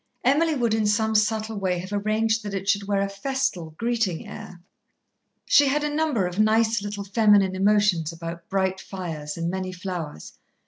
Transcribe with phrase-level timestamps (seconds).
[0.23, 4.27] Emily would in some subtle way have arranged that it should wear a festal, greeting
[4.27, 4.59] air.
[5.45, 10.39] She had a number of nice, little feminine emotions about bright fires and many flowers.